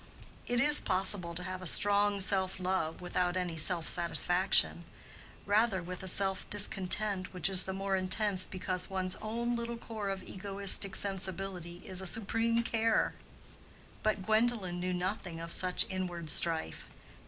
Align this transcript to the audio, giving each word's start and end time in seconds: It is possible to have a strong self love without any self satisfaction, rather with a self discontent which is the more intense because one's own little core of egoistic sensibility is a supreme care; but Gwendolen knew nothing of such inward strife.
It 0.47 0.59
is 0.59 0.81
possible 0.81 1.35
to 1.35 1.43
have 1.43 1.61
a 1.61 1.67
strong 1.67 2.21
self 2.21 2.59
love 2.59 3.01
without 3.01 3.37
any 3.37 3.55
self 3.55 3.87
satisfaction, 3.87 4.83
rather 5.45 5.83
with 5.83 6.01
a 6.01 6.07
self 6.07 6.49
discontent 6.49 7.33
which 7.35 7.47
is 7.47 7.65
the 7.65 7.71
more 7.73 7.95
intense 7.95 8.47
because 8.47 8.89
one's 8.89 9.15
own 9.17 9.55
little 9.55 9.77
core 9.77 10.09
of 10.09 10.23
egoistic 10.23 10.95
sensibility 10.95 11.83
is 11.85 12.01
a 12.01 12.07
supreme 12.07 12.63
care; 12.63 13.13
but 14.01 14.25
Gwendolen 14.25 14.79
knew 14.79 14.91
nothing 14.91 15.39
of 15.39 15.51
such 15.51 15.85
inward 15.87 16.31
strife. 16.31 16.85